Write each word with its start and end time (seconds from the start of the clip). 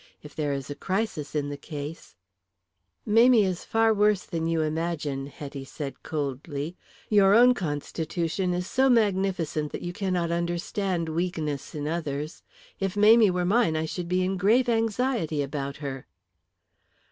If 0.23 0.35
there 0.35 0.51
is 0.51 0.71
a 0.71 0.73
crisis 0.73 1.35
in 1.35 1.49
the 1.49 1.57
case" 1.57 2.15
"Mamie 3.15 3.43
is 3.45 3.63
far 3.63 3.93
worse 3.93 4.23
than 4.25 4.47
you 4.47 4.61
imagine," 4.61 5.27
Hetty 5.27 5.63
said 5.63 6.01
coldly. 6.01 6.75
"Your 7.07 7.35
own 7.35 7.53
constitution 7.53 8.51
is 8.51 8.65
so 8.65 8.89
magnificent 8.89 9.71
that 9.73 9.83
you 9.83 9.93
cannot 9.93 10.31
understand 10.31 11.07
weakness 11.09 11.75
in 11.75 11.87
others. 11.87 12.41
If 12.79 12.97
Mamie 12.97 13.29
were 13.29 13.45
mine 13.45 13.75
I 13.77 13.85
should 13.85 14.07
be 14.07 14.23
in 14.23 14.37
grave 14.37 14.67
anxiety 14.67 15.43
about 15.43 15.77
her." 15.85 16.07